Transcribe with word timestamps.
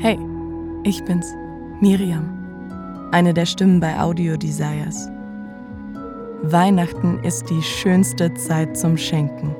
Hey, 0.00 0.16
ich 0.84 1.04
bin's, 1.06 1.34
Miriam, 1.80 3.08
eine 3.10 3.34
der 3.34 3.46
Stimmen 3.46 3.80
bei 3.80 3.98
Audio 3.98 4.36
Desires. 4.36 5.08
Weihnachten 6.42 7.18
ist 7.24 7.50
die 7.50 7.60
schönste 7.60 8.32
Zeit 8.34 8.78
zum 8.78 8.96
Schenken. 8.96 9.56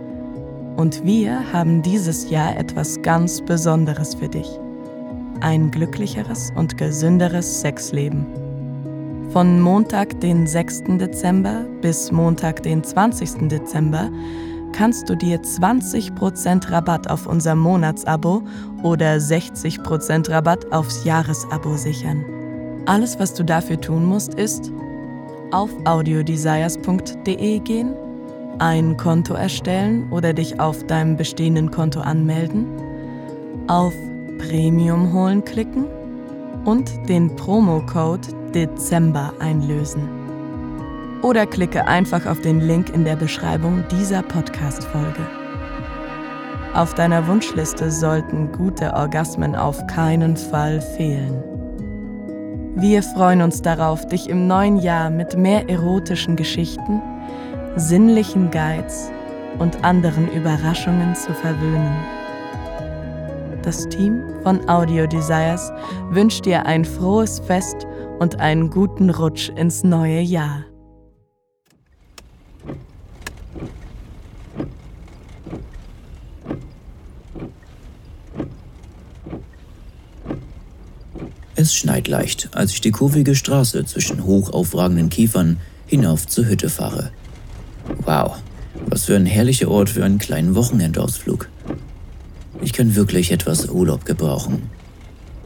Und 0.77 1.04
wir 1.04 1.53
haben 1.53 1.82
dieses 1.82 2.30
Jahr 2.30 2.56
etwas 2.56 3.03
ganz 3.03 3.40
Besonderes 3.40 4.15
für 4.15 4.29
dich. 4.29 4.49
Ein 5.40 5.72
glücklicheres 5.72 6.53
und 6.55 6.79
gesünderes 6.79 7.61
Sexleben. 7.61 8.25
Von 9.33 9.61
Montag, 9.61 10.21
den 10.21 10.47
6. 10.47 10.85
Dezember 11.01 11.65
bis 11.83 12.13
Montag, 12.13 12.63
den 12.63 12.85
20. 12.85 13.49
Dezember 13.49 14.09
kannst 14.79 15.10
du 15.10 15.17
dir 15.17 15.42
20% 15.42 16.70
Rabatt 16.70 17.10
auf 17.10 17.27
unser 17.27 17.56
Monatsabo 17.56 18.42
oder 18.84 19.16
60% 19.16 20.30
Rabatt 20.30 20.70
aufs 20.70 21.02
Jahresabo 21.04 21.77
sichern. 21.77 22.24
Alles, 22.87 23.18
was 23.18 23.34
du 23.34 23.45
dafür 23.45 23.80
tun 23.80 24.04
musst, 24.04 24.34
ist 24.34 24.70
auf 25.51 25.70
audiodesires.de 25.84 27.59
gehen, 27.59 27.92
ein 28.60 28.96
Konto 28.96 29.34
erstellen 29.34 30.12
oder 30.12 30.32
dich 30.32 30.60
auf 30.60 30.87
deinem 30.87 31.16
bestehenden 31.16 31.73
Konto 31.73 31.98
anmelden, 31.98 32.65
auf 33.66 33.95
Premium 34.38 35.12
holen 35.12 35.45
klicken 35.45 35.87
und 36.65 36.88
den 37.09 37.34
Promocode 37.34 38.29
Dezember 38.54 39.32
einlösen. 39.40 40.17
Oder 41.22 41.46
klicke 41.46 41.86
einfach 41.86 42.27
auf 42.27 42.40
den 42.40 42.60
Link 42.60 42.90
in 42.90 43.04
der 43.04 43.16
Beschreibung 43.16 43.84
dieser 43.90 44.22
Podcast-Folge. 44.22 45.26
Auf 46.74 46.95
deiner 46.95 47.26
Wunschliste 47.26 47.90
sollten 47.90 48.52
gute 48.52 48.95
Orgasmen 48.95 49.56
auf 49.56 49.84
keinen 49.88 50.36
Fall 50.36 50.80
fehlen. 50.80 51.43
Wir 52.76 53.02
freuen 53.02 53.43
uns 53.43 53.60
darauf, 53.60 54.06
dich 54.06 54.28
im 54.28 54.46
neuen 54.46 54.78
Jahr 54.78 55.10
mit 55.10 55.37
mehr 55.37 55.68
erotischen 55.68 56.37
Geschichten, 56.37 57.02
sinnlichen 57.74 58.52
Guides 58.52 59.10
und 59.59 59.82
anderen 59.84 60.30
Überraschungen 60.30 61.16
zu 61.16 61.34
verwöhnen. 61.34 61.96
Das 63.62 63.88
Team 63.88 64.23
von 64.45 64.69
Audio 64.69 65.09
Desires 65.09 65.73
wünscht 66.11 66.45
dir 66.45 66.65
ein 66.65 66.84
frohes 66.84 67.41
Fest 67.41 67.89
und 68.21 68.39
einen 68.39 68.71
guten 68.71 69.11
Rutsch 69.11 69.48
ins 69.56 69.83
neue 69.83 70.21
Jahr. 70.21 70.68
Es 81.61 81.75
schneit 81.75 82.06
leicht, 82.06 82.51
als 82.53 82.70
ich 82.70 82.83
die 82.83 82.92
kurvige 82.92 83.34
Straße 83.34 83.84
zwischen 83.84 84.23
hoch 84.23 84.51
aufragenden 84.53 85.09
Kiefern 85.09 85.56
hinauf 85.89 86.25
zur 86.25 86.47
Hütte 86.47 86.70
fahre. 86.70 87.11
Wow, 88.05 88.37
was 88.87 89.06
für 89.06 89.17
ein 89.17 89.27
herrlicher 89.27 89.69
Ort 89.69 89.91
für 89.91 90.05
einen 90.05 90.19
kleinen 90.19 90.55
Wochenendausflug. 90.55 91.48
Ich 92.62 92.73
kann 92.73 92.95
wirklich 92.95 93.33
etwas 93.33 93.69
Urlaub 93.70 94.05
gebrauchen. 94.05 94.70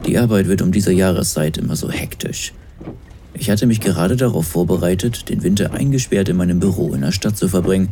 Die 0.05 0.19
Arbeit 0.19 0.47
wird 0.47 0.61
um 0.61 0.71
diese 0.71 0.93
Jahreszeit 0.93 1.57
immer 1.57 1.75
so 1.75 1.89
hektisch. 1.89 2.53
Ich 3.33 3.49
hatte 3.49 3.65
mich 3.65 3.79
gerade 3.79 4.15
darauf 4.15 4.45
vorbereitet, 4.45 5.29
den 5.29 5.41
Winter 5.41 5.73
eingesperrt 5.73 6.29
in 6.29 6.37
meinem 6.37 6.59
Büro 6.59 6.93
in 6.93 7.01
der 7.01 7.11
Stadt 7.11 7.37
zu 7.37 7.47
verbringen, 7.47 7.89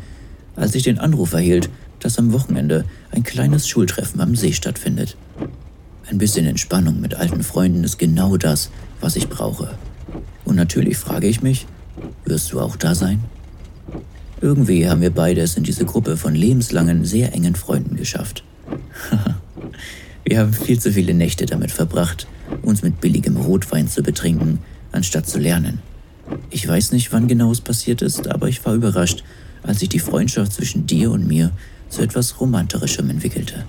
als 0.55 0.75
ich 0.75 0.83
den 0.83 0.99
Anruf 0.99 1.33
erhielt, 1.33 1.71
dass 1.99 2.19
am 2.19 2.33
Wochenende 2.33 2.85
ein 3.09 3.23
kleines 3.23 3.67
Schultreffen 3.67 4.21
am 4.21 4.35
See 4.35 4.53
stattfindet. 4.53 5.17
Ein 6.11 6.17
bisschen 6.17 6.45
Entspannung 6.45 6.99
mit 6.99 7.15
alten 7.15 7.41
Freunden 7.41 7.85
ist 7.85 7.97
genau 7.97 8.35
das, 8.35 8.69
was 8.99 9.15
ich 9.15 9.29
brauche. 9.29 9.77
Und 10.43 10.57
natürlich 10.57 10.97
frage 10.97 11.27
ich 11.27 11.41
mich, 11.41 11.67
wirst 12.25 12.51
du 12.51 12.59
auch 12.59 12.75
da 12.75 12.95
sein? 12.95 13.21
Irgendwie 14.41 14.89
haben 14.89 14.99
wir 14.99 15.11
beide 15.11 15.39
es 15.39 15.55
in 15.55 15.63
diese 15.63 15.85
Gruppe 15.85 16.17
von 16.17 16.35
lebenslangen, 16.35 17.05
sehr 17.05 17.33
engen 17.33 17.55
Freunden 17.55 17.95
geschafft. 17.95 18.43
wir 20.25 20.39
haben 20.39 20.51
viel 20.51 20.81
zu 20.81 20.91
viele 20.91 21.13
Nächte 21.13 21.45
damit 21.45 21.71
verbracht, 21.71 22.27
uns 22.61 22.81
mit 22.81 22.99
billigem 22.99 23.37
Rotwein 23.37 23.87
zu 23.87 24.03
betrinken, 24.03 24.59
anstatt 24.91 25.29
zu 25.29 25.39
lernen. 25.39 25.79
Ich 26.49 26.67
weiß 26.67 26.91
nicht, 26.91 27.13
wann 27.13 27.29
genau 27.29 27.53
es 27.53 27.61
passiert 27.61 28.01
ist, 28.01 28.27
aber 28.27 28.49
ich 28.49 28.65
war 28.65 28.73
überrascht, 28.73 29.23
als 29.63 29.79
sich 29.79 29.87
die 29.87 29.99
Freundschaft 29.99 30.51
zwischen 30.51 30.85
dir 30.85 31.09
und 31.09 31.25
mir 31.25 31.51
zu 31.87 32.01
etwas 32.01 32.41
Romantischem 32.41 33.09
entwickelte. 33.09 33.63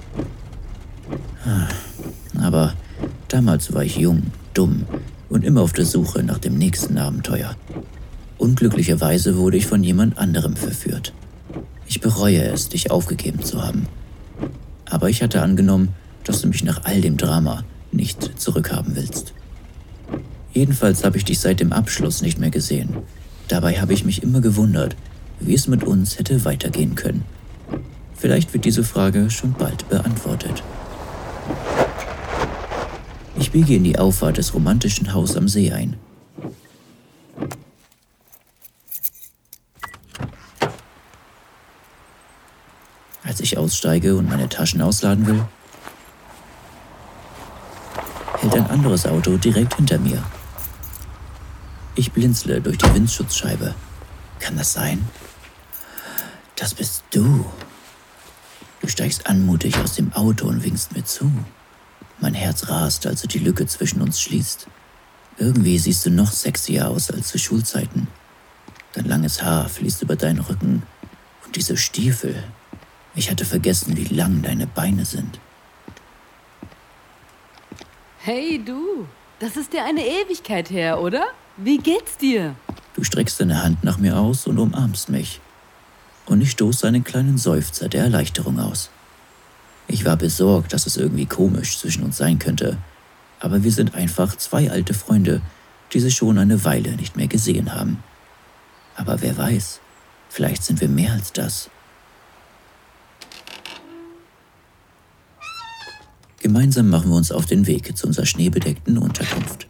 Aber 2.43 2.75
damals 3.29 3.73
war 3.73 3.85
ich 3.85 3.97
jung, 3.97 4.25
dumm 4.53 4.85
und 5.29 5.45
immer 5.45 5.63
auf 5.63 5.73
der 5.73 5.87
Suche 5.87 6.23
nach 6.23 6.39
dem 6.39 6.59
nächsten 6.59 6.99
Abenteuer. 6.99 7.57
Unglücklicherweise 8.37 9.37
wurde 9.37 9.57
ich 9.57 9.67
von 9.67 9.85
jemand 9.85 10.19
anderem 10.19 10.57
verführt. 10.57 11.13
Ich 11.87 12.01
bereue 12.01 12.43
es, 12.43 12.69
dich 12.69 12.91
aufgegeben 12.91 13.43
zu 13.43 13.63
haben. 13.63 13.87
Aber 14.87 15.09
ich 15.09 15.23
hatte 15.23 15.43
angenommen, 15.43 15.91
dass 16.25 16.41
du 16.41 16.49
mich 16.49 16.65
nach 16.65 16.85
all 16.85 17.01
dem 17.01 17.17
Drama 17.17 17.65
nicht 17.93 18.41
zurückhaben 18.41 18.97
willst. 18.97 19.33
Jedenfalls 20.53 21.05
habe 21.05 21.17
ich 21.17 21.25
dich 21.25 21.39
seit 21.39 21.61
dem 21.61 21.73
Abschluss 21.73 22.21
nicht 22.21 22.39
mehr 22.39 22.51
gesehen. 22.51 22.91
Dabei 23.49 23.81
habe 23.81 23.93
ich 23.93 24.05
mich 24.05 24.23
immer 24.23 24.41
gewundert, 24.41 24.97
wie 25.41 25.55
es 25.55 25.69
mit 25.69 25.85
uns 25.85 26.19
hätte 26.19 26.45
weitergehen 26.45 26.95
können. 26.95 27.25
Vielleicht 28.17 28.53
wird 28.53 28.65
diese 28.65 28.85
Frage 28.85 29.31
schon 29.31 29.53
bald 29.53 29.89
beantwortet. 29.89 30.63
Ich 33.43 33.51
biege 33.51 33.75
in 33.75 33.83
die 33.83 33.99
Auffahrt 33.99 34.37
des 34.37 34.55
romantischen 34.55 35.13
Hauses 35.13 35.37
am 35.37 35.49
See 35.49 35.73
ein. 35.73 35.99
Als 43.25 43.41
ich 43.41 43.59
aussteige 43.59 44.15
und 44.15 44.29
meine 44.29 44.49
Taschen 44.49 44.81
ausladen 44.81 45.27
will, 45.27 45.45
hält 48.39 48.55
ein 48.55 48.71
anderes 48.71 49.07
Auto 49.07 49.37
direkt 49.37 49.75
hinter 49.75 49.99
mir. 49.99 50.23
Ich 51.97 52.13
blinzle 52.13 52.61
durch 52.61 52.79
die 52.79 52.95
Windschutzscheibe. 52.95 53.75
Kann 54.39 54.57
das 54.57 54.73
sein? 54.73 55.05
Das 56.55 56.75
bist 56.75 57.03
du. 57.11 57.45
Du 58.81 58.87
steigst 58.87 59.27
anmutig 59.27 59.77
aus 59.79 59.97
dem 59.97 60.13
Auto 60.13 60.47
und 60.47 60.63
winkst 60.63 60.93
mir 60.93 61.05
zu. 61.05 61.29
Mein 62.23 62.35
Herz 62.35 62.69
rast, 62.69 63.05
als 63.09 63.23
du 63.23 63.27
die 63.27 63.41
Lücke 63.41 63.67
zwischen 63.67 64.01
uns 64.01 64.21
schließt. 64.21 64.69
Irgendwie 65.39 65.77
siehst 65.77 66.07
du 66.07 66.11
noch 66.11 66.31
sexier 66.31 66.89
aus 66.89 67.11
als 67.11 67.29
zu 67.29 67.39
Schulzeiten. 67.39 68.07
Dein 68.93 69.07
langes 69.07 69.43
Haar 69.43 69.69
fließt 69.69 70.03
über 70.03 70.15
deinen 70.15 70.39
Rücken 70.39 70.85
und 71.45 71.57
diese 71.57 71.77
Stiefel. 71.77 72.45
Ich 73.17 73.29
hatte 73.29 73.45
vergessen, 73.45 73.97
wie 73.97 74.05
lang 74.05 74.41
deine 74.41 74.69
Beine 74.69 75.05
sind. 75.05 75.41
Hey 78.19 78.63
du, 78.65 79.09
das 79.41 79.57
ist 79.57 79.73
dir 79.73 79.85
eine 79.85 80.07
Ewigkeit 80.07 80.71
her, 80.71 81.01
oder? 81.01 81.25
Wie 81.57 81.79
geht's 81.79 82.19
dir? 82.19 82.55
Du 82.95 83.03
streckst 83.03 83.41
deine 83.41 83.65
Hand 83.65 83.83
nach 83.83 83.99
mir 83.99 84.17
aus 84.17 84.47
und 84.47 84.61
umarmst 84.61 85.09
mich. 85.09 85.41
Und 86.27 86.41
ich 86.41 86.53
stoße 86.53 86.87
einen 86.87 87.03
kleinen 87.03 87.37
Seufzer 87.37 87.89
der 87.89 88.05
Erleichterung 88.05 88.61
aus. 88.61 88.91
Ich 89.89 90.05
war 90.05 90.17
besorgt, 90.17 90.73
dass 90.73 90.87
es 90.87 90.97
irgendwie 90.97 91.27
komisch 91.27 91.79
zwischen 91.79 92.03
uns 92.05 92.17
sein 92.17 92.39
könnte, 92.39 92.79
aber 93.41 93.65
wir 93.65 93.73
sind 93.73 93.95
einfach 93.95 94.37
zwei 94.37 94.71
alte 94.71 94.95
Freunde, 94.95 95.43
die 95.93 96.01
sich 96.01 96.15
schon 96.15 96.39
eine 96.39 96.65
Weile 96.65 96.93
nicht 96.97 97.17
mehr 97.17 97.27
gesehen 97.27 97.75
haben. 97.75 98.03
Aber 98.95 99.21
wer 99.21 99.37
weiß, 99.37 99.81
vielleicht 100.29 100.63
sind 100.63 100.81
wir 100.81 100.89
mehr 100.89 101.13
als 101.13 101.33
das. 101.33 101.71
Gemeinsam 106.41 106.89
machen 106.89 107.11
wir 107.11 107.17
uns 107.17 107.31
auf 107.31 107.47
den 107.47 107.67
Weg 107.67 107.97
zu 107.97 108.07
unserer 108.07 108.27
schneebedeckten 108.27 108.99
Unterkunft. 108.99 109.69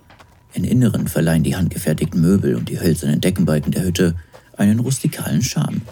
Im 0.55 0.65
Inneren 0.65 1.09
verleihen 1.09 1.43
die 1.43 1.57
handgefertigten 1.57 2.21
Möbel 2.21 2.55
und 2.57 2.69
die 2.69 2.81
hölzernen 2.81 3.21
Deckenbalken 3.21 3.73
der 3.73 3.85
Hütte 3.85 4.17
einen 4.57 4.81
rustikalen 4.81 5.43
Charme. 5.43 5.83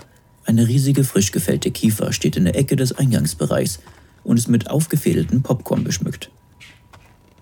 Eine 0.44 0.68
riesige 0.68 1.04
frisch 1.04 1.32
gefällte 1.32 1.70
Kiefer 1.70 2.12
steht 2.12 2.36
in 2.36 2.44
der 2.44 2.56
Ecke 2.56 2.76
des 2.76 2.92
Eingangsbereichs 2.92 3.80
und 4.24 4.36
ist 4.36 4.48
mit 4.48 4.70
aufgefädeltem 4.70 5.42
Popcorn 5.42 5.84
beschmückt. 5.84 6.30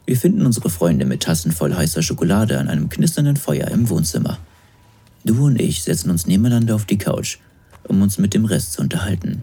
Wir 0.06 0.16
finden 0.16 0.46
unsere 0.46 0.70
Freunde 0.70 1.04
mit 1.04 1.22
Tassen 1.22 1.52
voll 1.52 1.74
heißer 1.74 2.02
Schokolade 2.02 2.58
an 2.58 2.68
einem 2.68 2.88
knisternden 2.88 3.36
Feuer 3.36 3.68
im 3.68 3.90
Wohnzimmer. 3.90 4.38
Du 5.24 5.46
und 5.46 5.60
ich 5.60 5.82
setzen 5.82 6.10
uns 6.10 6.26
nebeneinander 6.26 6.74
auf 6.74 6.86
die 6.86 6.96
Couch, 6.96 7.38
um 7.86 8.00
uns 8.00 8.18
mit 8.18 8.32
dem 8.32 8.44
Rest 8.44 8.72
zu 8.72 8.80
unterhalten. 8.80 9.42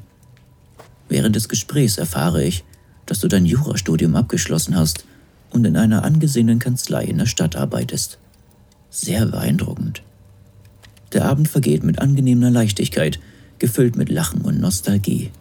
Während 1.08 1.36
des 1.36 1.50
Gesprächs 1.50 1.98
erfahre 1.98 2.44
ich, 2.44 2.64
dass 3.06 3.20
du 3.20 3.28
dein 3.28 3.46
Jurastudium 3.46 4.16
abgeschlossen 4.16 4.76
hast 4.76 5.06
und 5.52 5.66
in 5.66 5.78
einer 5.78 6.04
angesehenen 6.04 6.60
Kanzlei 6.60 7.04
in 7.04 7.20
der 7.20 7.28
Stadt 7.28 7.56
arbeitest. 7.56 8.18
Sehr 8.90 9.26
beeindruckend. 9.26 10.02
Der 11.14 11.26
Abend 11.26 11.48
vergeht 11.48 11.84
mit 11.84 12.00
angenehmer 12.00 12.50
Leichtigkeit, 12.50 13.20
gefüllt 13.60 13.96
mit 13.96 14.10
Lachen 14.10 14.42
und 14.42 14.60
Nostalgie. 14.60 15.32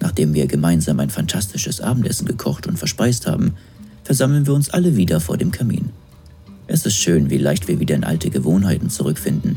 Nachdem 0.00 0.34
wir 0.34 0.46
gemeinsam 0.46 1.00
ein 1.00 1.10
fantastisches 1.10 1.80
Abendessen 1.80 2.26
gekocht 2.26 2.66
und 2.66 2.78
verspeist 2.78 3.26
haben, 3.26 3.54
versammeln 4.04 4.46
wir 4.46 4.54
uns 4.54 4.70
alle 4.70 4.96
wieder 4.96 5.20
vor 5.20 5.36
dem 5.36 5.50
Kamin. 5.50 5.90
Es 6.66 6.86
ist 6.86 6.96
schön, 6.96 7.30
wie 7.30 7.38
leicht 7.38 7.66
wir 7.68 7.80
wieder 7.80 7.94
in 7.94 8.04
alte 8.04 8.30
Gewohnheiten 8.30 8.90
zurückfinden, 8.90 9.56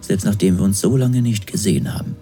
selbst 0.00 0.24
nachdem 0.24 0.58
wir 0.58 0.64
uns 0.64 0.80
so 0.80 0.96
lange 0.96 1.22
nicht 1.22 1.46
gesehen 1.46 1.94
haben. 1.94 2.16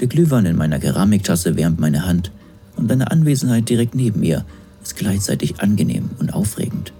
Der 0.00 0.08
Glühwein 0.08 0.46
in 0.46 0.56
meiner 0.56 0.78
Keramiktasse 0.78 1.56
wärmt 1.56 1.78
meine 1.78 2.06
Hand 2.06 2.32
und 2.76 2.90
deine 2.90 3.10
Anwesenheit 3.10 3.68
direkt 3.68 3.94
neben 3.94 4.20
mir 4.20 4.44
ist 4.82 4.96
gleichzeitig 4.96 5.60
angenehm 5.60 6.10
und 6.18 6.32
aufregend. 6.32 6.92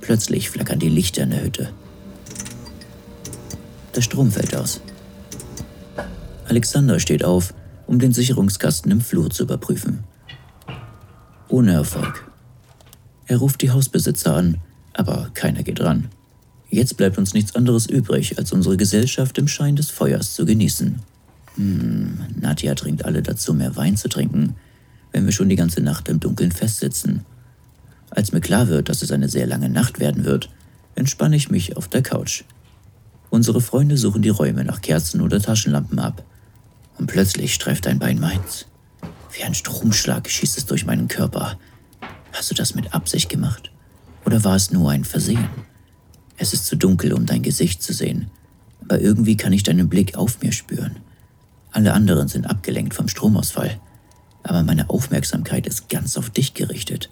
Plötzlich 0.00 0.50
flackern 0.50 0.78
die 0.80 0.88
Lichter 0.88 1.22
in 1.22 1.30
der 1.30 1.44
Hütte. 1.44 1.70
Der 3.94 4.02
Strom 4.02 4.32
fällt 4.32 4.56
aus. 4.56 4.80
Alexander 6.48 6.98
steht 6.98 7.24
auf, 7.24 7.54
um 7.88 7.98
den 7.98 8.12
Sicherungskasten 8.12 8.92
im 8.92 9.00
Flur 9.00 9.30
zu 9.30 9.42
überprüfen. 9.42 10.04
Ohne 11.48 11.72
Erfolg. 11.72 12.30
Er 13.26 13.38
ruft 13.38 13.62
die 13.62 13.70
Hausbesitzer 13.70 14.36
an, 14.36 14.58
aber 14.92 15.30
keiner 15.34 15.62
geht 15.62 15.80
ran. 15.80 16.08
Jetzt 16.70 16.98
bleibt 16.98 17.16
uns 17.16 17.32
nichts 17.32 17.56
anderes 17.56 17.86
übrig, 17.86 18.38
als 18.38 18.52
unsere 18.52 18.76
Gesellschaft 18.76 19.38
im 19.38 19.48
Schein 19.48 19.74
des 19.74 19.90
Feuers 19.90 20.34
zu 20.34 20.44
genießen. 20.44 21.00
Hm, 21.56 22.18
Nadja 22.38 22.74
trinkt 22.74 23.06
alle 23.06 23.22
dazu, 23.22 23.54
mehr 23.54 23.74
Wein 23.76 23.96
zu 23.96 24.08
trinken, 24.08 24.54
wenn 25.10 25.24
wir 25.24 25.32
schon 25.32 25.48
die 25.48 25.56
ganze 25.56 25.80
Nacht 25.80 26.08
im 26.10 26.20
Dunkeln 26.20 26.52
festsitzen. 26.52 27.24
Als 28.10 28.32
mir 28.32 28.40
klar 28.40 28.68
wird, 28.68 28.90
dass 28.90 29.02
es 29.02 29.12
eine 29.12 29.30
sehr 29.30 29.46
lange 29.46 29.70
Nacht 29.70 29.98
werden 29.98 30.24
wird, 30.24 30.50
entspanne 30.94 31.36
ich 31.36 31.50
mich 31.50 31.76
auf 31.76 31.88
der 31.88 32.02
Couch. 32.02 32.44
Unsere 33.30 33.62
Freunde 33.62 33.96
suchen 33.96 34.20
die 34.20 34.28
Räume 34.28 34.64
nach 34.64 34.82
Kerzen 34.82 35.22
oder 35.22 35.40
Taschenlampen 35.40 35.98
ab. 35.98 36.22
Und 36.98 37.06
plötzlich 37.06 37.54
streift 37.54 37.86
ein 37.86 37.98
Bein 37.98 38.20
meins. 38.20 38.66
Wie 39.32 39.44
ein 39.44 39.54
Stromschlag 39.54 40.28
schießt 40.28 40.58
es 40.58 40.66
durch 40.66 40.84
meinen 40.84 41.08
Körper. 41.08 41.58
Hast 42.32 42.50
du 42.50 42.54
das 42.54 42.74
mit 42.74 42.92
Absicht 42.92 43.28
gemacht? 43.28 43.70
Oder 44.24 44.44
war 44.44 44.56
es 44.56 44.70
nur 44.70 44.90
ein 44.90 45.04
Versehen? 45.04 45.48
Es 46.36 46.52
ist 46.52 46.66
zu 46.66 46.76
dunkel, 46.76 47.12
um 47.12 47.26
dein 47.26 47.42
Gesicht 47.42 47.82
zu 47.82 47.92
sehen, 47.92 48.30
aber 48.82 49.00
irgendwie 49.00 49.36
kann 49.36 49.52
ich 49.52 49.64
deinen 49.64 49.88
Blick 49.88 50.16
auf 50.16 50.40
mir 50.40 50.52
spüren. 50.52 50.96
Alle 51.72 51.92
anderen 51.92 52.28
sind 52.28 52.46
abgelenkt 52.46 52.94
vom 52.94 53.08
Stromausfall, 53.08 53.80
aber 54.42 54.62
meine 54.62 54.88
Aufmerksamkeit 54.88 55.66
ist 55.66 55.88
ganz 55.88 56.16
auf 56.16 56.30
dich 56.30 56.54
gerichtet. 56.54 57.10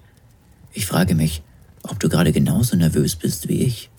Ich 0.73 0.87
frage 0.87 1.15
mich, 1.15 1.43
ob 1.83 1.99
du 2.01 2.09
gerade 2.09 2.33
genauso 2.33 2.77
nervös 2.77 3.17
bist 3.17 3.49
wie 3.49 3.63
ich. 3.63 3.91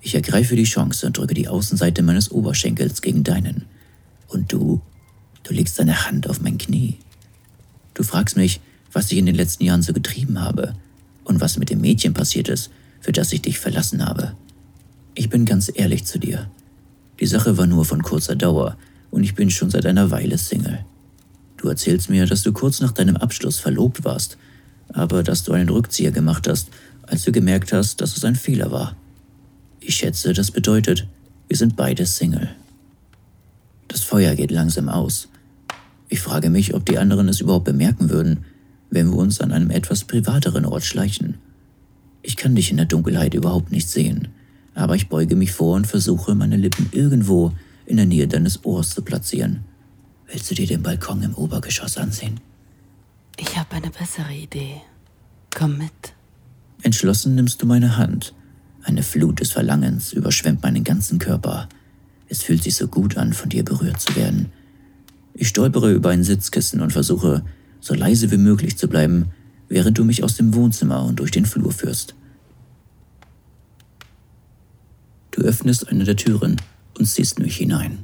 Ich 0.00 0.14
ergreife 0.14 0.56
die 0.56 0.64
Chance 0.64 1.06
und 1.06 1.16
drücke 1.16 1.34
die 1.34 1.48
Außenseite 1.48 2.02
meines 2.02 2.30
Oberschenkels 2.30 3.02
gegen 3.02 3.24
deinen. 3.24 3.64
Und 4.28 4.52
du, 4.52 4.82
du 5.46 5.54
legst 5.54 5.78
deine 5.78 6.06
Hand 6.06 6.28
auf 6.28 6.40
mein 6.40 6.58
Knie. 6.58 6.96
Du 7.94 8.02
fragst 8.02 8.36
mich, 8.36 8.60
was 8.92 9.12
ich 9.12 9.18
in 9.18 9.26
den 9.26 9.34
letzten 9.34 9.64
Jahren 9.64 9.82
so 9.82 9.92
getrieben 9.92 10.40
habe 10.40 10.74
und 11.24 11.40
was 11.40 11.58
mit 11.58 11.70
dem 11.70 11.80
Mädchen 11.80 12.14
passiert 12.14 12.48
ist, 12.48 12.70
für 13.00 13.12
das 13.12 13.32
ich 13.32 13.42
dich 13.42 13.58
verlassen 13.58 14.04
habe. 14.04 14.34
Ich 15.14 15.30
bin 15.30 15.44
ganz 15.44 15.70
ehrlich 15.72 16.04
zu 16.04 16.18
dir. 16.18 16.50
Die 17.20 17.26
Sache 17.26 17.56
war 17.56 17.66
nur 17.66 17.84
von 17.84 18.02
kurzer 18.02 18.34
Dauer 18.34 18.76
und 19.10 19.22
ich 19.22 19.34
bin 19.34 19.50
schon 19.50 19.70
seit 19.70 19.86
einer 19.86 20.10
Weile 20.10 20.36
Single. 20.36 20.84
Du 21.56 21.68
erzählst 21.68 22.10
mir, 22.10 22.26
dass 22.26 22.42
du 22.42 22.52
kurz 22.52 22.80
nach 22.80 22.92
deinem 22.92 23.16
Abschluss 23.16 23.58
verlobt 23.58 24.04
warst, 24.04 24.36
aber 24.88 25.22
dass 25.22 25.44
du 25.44 25.52
einen 25.52 25.68
Rückzieher 25.68 26.10
gemacht 26.10 26.48
hast, 26.48 26.68
als 27.02 27.22
du 27.22 27.32
gemerkt 27.32 27.72
hast, 27.72 28.00
dass 28.00 28.16
es 28.16 28.24
ein 28.24 28.34
Fehler 28.34 28.72
war. 28.72 28.96
Ich 29.80 29.94
schätze, 29.94 30.32
das 30.32 30.50
bedeutet, 30.50 31.06
wir 31.48 31.56
sind 31.56 31.76
beide 31.76 32.04
Single. 32.04 32.50
Das 33.88 34.02
Feuer 34.02 34.34
geht 34.34 34.50
langsam 34.50 34.88
aus. 34.88 35.28
Ich 36.08 36.20
frage 36.20 36.50
mich, 36.50 36.74
ob 36.74 36.84
die 36.86 36.98
anderen 36.98 37.28
es 37.28 37.40
überhaupt 37.40 37.64
bemerken 37.64 38.10
würden, 38.10 38.44
wenn 38.90 39.10
wir 39.10 39.16
uns 39.16 39.40
an 39.40 39.52
einem 39.52 39.70
etwas 39.70 40.04
privateren 40.04 40.64
Ort 40.64 40.84
schleichen. 40.84 41.38
Ich 42.22 42.36
kann 42.36 42.54
dich 42.54 42.70
in 42.70 42.76
der 42.76 42.86
Dunkelheit 42.86 43.34
überhaupt 43.34 43.72
nicht 43.72 43.88
sehen, 43.88 44.28
aber 44.74 44.94
ich 44.94 45.08
beuge 45.08 45.36
mich 45.36 45.52
vor 45.52 45.74
und 45.74 45.86
versuche, 45.86 46.34
meine 46.34 46.56
Lippen 46.56 46.88
irgendwo 46.92 47.52
in 47.86 47.96
der 47.96 48.06
Nähe 48.06 48.28
deines 48.28 48.64
Ohrs 48.64 48.90
zu 48.90 49.02
platzieren. 49.02 49.64
Willst 50.26 50.50
du 50.50 50.54
dir 50.54 50.66
den 50.66 50.82
Balkon 50.82 51.22
im 51.22 51.34
Obergeschoss 51.34 51.96
ansehen? 51.96 52.40
Ich 53.38 53.56
habe 53.56 53.76
eine 53.76 53.90
bessere 53.90 54.32
Idee. 54.32 54.80
Komm 55.54 55.78
mit. 55.78 56.14
Entschlossen 56.82 57.34
nimmst 57.34 57.62
du 57.62 57.66
meine 57.66 57.96
Hand. 57.96 58.34
Eine 58.82 59.02
Flut 59.02 59.40
des 59.40 59.52
Verlangens 59.52 60.12
überschwemmt 60.12 60.62
meinen 60.62 60.84
ganzen 60.84 61.18
Körper. 61.18 61.68
Es 62.28 62.42
fühlt 62.42 62.62
sich 62.62 62.76
so 62.76 62.88
gut 62.88 63.16
an, 63.16 63.32
von 63.32 63.48
dir 63.48 63.64
berührt 63.64 64.00
zu 64.00 64.14
werden. 64.16 64.52
Ich 65.38 65.48
stolpere 65.48 65.92
über 65.92 66.10
ein 66.10 66.24
Sitzkissen 66.24 66.80
und 66.80 66.94
versuche, 66.94 67.44
so 67.80 67.94
leise 67.94 68.30
wie 68.30 68.38
möglich 68.38 68.78
zu 68.78 68.88
bleiben, 68.88 69.26
während 69.68 69.98
du 69.98 70.04
mich 70.04 70.24
aus 70.24 70.36
dem 70.36 70.54
Wohnzimmer 70.54 71.04
und 71.04 71.20
durch 71.20 71.30
den 71.30 71.44
Flur 71.44 71.72
führst. 71.72 72.14
Du 75.32 75.42
öffnest 75.42 75.88
eine 75.88 76.04
der 76.04 76.16
Türen 76.16 76.56
und 76.98 77.04
ziehst 77.04 77.38
mich 77.38 77.58
hinein. 77.58 77.98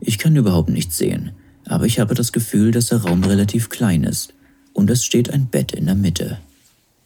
Ich 0.00 0.18
kann 0.18 0.34
überhaupt 0.34 0.70
nichts 0.70 0.96
sehen, 0.96 1.30
aber 1.64 1.86
ich 1.86 2.00
habe 2.00 2.14
das 2.14 2.32
Gefühl, 2.32 2.72
dass 2.72 2.86
der 2.86 3.02
Raum 3.02 3.22
relativ 3.22 3.68
klein 3.68 4.02
ist 4.02 4.34
und 4.72 4.90
es 4.90 5.04
steht 5.04 5.30
ein 5.30 5.46
Bett 5.46 5.70
in 5.70 5.86
der 5.86 5.94
Mitte. 5.94 6.38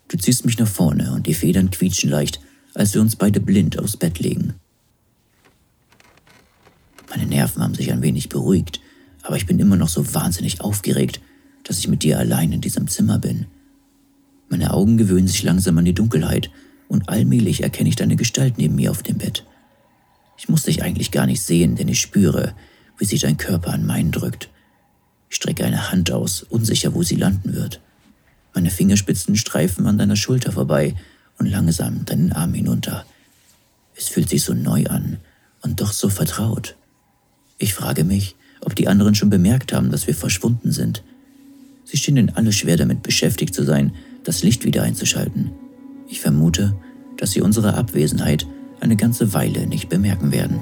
Du 0.08 0.17
ziehst 0.17 0.46
mich 0.46 0.58
nach 0.58 0.67
vorne 0.67 1.12
und 1.12 1.26
die 1.26 1.35
Federn 1.35 1.70
quietschen 1.70 2.08
leicht, 2.08 2.41
als 2.75 2.94
wir 2.94 3.03
uns 3.03 3.17
beide 3.17 3.41
blind 3.41 3.79
aufs 3.79 3.99
Bett 3.99 4.19
legen. 4.19 4.55
Meine 7.11 7.27
Nerven 7.27 7.62
haben 7.62 7.75
sich 7.75 7.93
ein 7.93 8.03
wenig 8.03 8.29
beruhigt, 8.29 8.81
aber 9.23 9.37
ich 9.37 9.47
bin 9.47 9.59
immer 9.59 9.77
noch 9.77 9.89
so 9.89 10.15
wahnsinnig 10.15 10.61
aufgeregt, 10.61 11.21
dass 11.65 11.79
ich 11.79 11.89
mit 11.89 12.03
dir 12.03 12.19
allein 12.19 12.53
in 12.53 12.61
diesem 12.61 12.87
Zimmer 12.89 13.19
bin. 13.19 13.47
Meine 14.49 14.73
Augen 14.73 14.97
gewöhnen 14.97 15.29
sich 15.29 15.43
langsam 15.43 15.77
an 15.79 15.85
die 15.85 15.95
Dunkelheit 15.95 16.51
und 16.89 17.09
allmählich 17.09 17.62
erkenne 17.62 17.89
ich 17.89 17.97
deine 17.97 18.17
Gestalt 18.17 18.59
neben 18.59 18.77
mir 18.77 18.91
auf 18.91 19.03
dem 19.03 19.19
Bett. 19.19 19.45
Ich 20.39 20.49
muss 20.49 20.62
dich 20.62 20.83
eigentlich 20.83 21.11
gar 21.11 21.27
nicht 21.27 21.43
sehen, 21.43 21.77
denn 21.77 21.89
ich 21.89 22.01
spüre, 22.01 22.55
wie 22.97 23.05
sich 23.05 23.21
dein 23.21 23.37
Körper 23.37 23.73
an 23.73 23.87
meinen 23.87 24.11
drückt. 24.11 24.49
Ich 25.29 25.37
strecke 25.37 25.65
eine 25.65 25.91
Hand 25.93 26.11
aus, 26.11 26.43
unsicher, 26.43 26.95
wo 26.95 27.03
sie 27.03 27.17
landen 27.17 27.55
wird. 27.55 27.81
Meine 28.55 28.71
Fingerspitzen 28.71 29.37
streifen 29.37 29.87
an 29.87 29.99
deiner 29.99 30.17
Schulter 30.17 30.53
vorbei 30.53 30.95
und 31.39 31.47
langsam 31.47 32.05
deinen 32.05 32.33
Arm 32.33 32.55
hinunter. 32.55 33.05
Es 33.95 34.09
fühlt 34.09 34.29
sich 34.29 34.43
so 34.43 34.55
neu 34.55 34.87
an 34.87 35.19
und 35.63 35.81
doch 35.81 35.93
so 35.93 36.09
vertraut. 36.09 36.77
Ich 37.62 37.75
frage 37.75 38.05
mich, 38.05 38.37
ob 38.62 38.75
die 38.75 38.89
anderen 38.89 39.15
schon 39.15 39.29
bemerkt 39.29 39.75
haben, 39.75 39.91
dass 39.91 40.07
wir 40.07 40.15
verschwunden 40.15 40.73
sind. 40.73 41.05
Sie 41.85 41.99
schienen 41.99 42.31
alle 42.35 42.53
schwer 42.53 42.79
damit 42.79 43.03
beschäftigt 43.03 43.55
zu 43.55 43.65
sein, 43.65 43.93
das 44.25 44.43
Licht 44.43 44.65
wieder 44.65 44.82
einzuschalten. 44.82 45.51
Ich 46.08 46.20
vermute, 46.20 46.75
dass 47.19 47.32
sie 47.32 47.43
unsere 47.43 47.75
Abwesenheit 47.75 48.46
eine 48.81 48.96
ganze 48.96 49.34
Weile 49.34 49.67
nicht 49.67 49.91
bemerken 49.91 50.32
werden. 50.32 50.58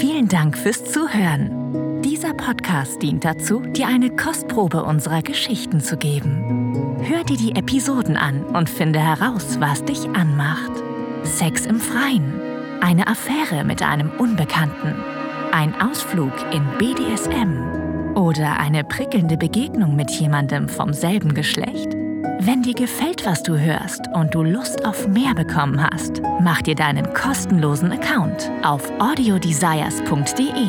Vielen 0.00 0.26
Dank 0.28 0.58
fürs 0.58 0.84
Zuhören. 0.84 2.02
Dieser 2.02 2.34
Podcast 2.34 3.00
dient 3.00 3.24
dazu, 3.24 3.60
dir 3.60 3.86
eine 3.86 4.10
Kostprobe 4.10 4.82
unserer 4.82 5.22
Geschichten 5.22 5.80
zu 5.80 5.96
geben. 5.96 6.57
Hör 7.08 7.24
dir 7.24 7.36
die 7.38 7.56
Episoden 7.56 8.16
an 8.16 8.42
und 8.44 8.68
finde 8.68 9.00
heraus, 9.00 9.58
was 9.58 9.82
dich 9.82 10.04
anmacht. 10.10 10.72
Sex 11.22 11.64
im 11.64 11.80
Freien, 11.80 12.40
eine 12.80 13.06
Affäre 13.06 13.64
mit 13.64 13.82
einem 13.82 14.10
Unbekannten 14.18 14.94
ein 15.52 15.74
Ausflug 15.80 16.32
in 16.52 16.62
BDSM 16.78 18.14
oder 18.14 18.58
eine 18.58 18.84
prickelnde 18.84 19.36
Begegnung 19.36 19.96
mit 19.96 20.10
jemandem 20.10 20.68
vom 20.68 20.92
selben 20.92 21.34
Geschlecht? 21.34 21.94
Wenn 22.40 22.62
dir 22.62 22.74
gefällt, 22.74 23.26
was 23.26 23.42
du 23.42 23.58
hörst 23.58 24.02
und 24.14 24.34
du 24.34 24.42
Lust 24.42 24.84
auf 24.84 25.08
mehr 25.08 25.34
bekommen 25.34 25.82
hast, 25.82 26.22
mach 26.40 26.62
dir 26.62 26.74
deinen 26.74 27.12
kostenlosen 27.12 27.92
Account 27.92 28.50
auf 28.62 28.88
audiodesires.de. 29.00 30.66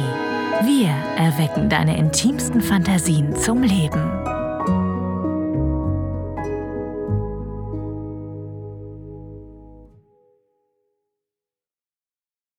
Wir 0.63 0.89
erwecken 1.17 1.69
deine 1.69 1.97
intimsten 1.97 2.61
Fantasien 2.61 3.35
zum 3.35 3.61
Leben. 3.61 4.18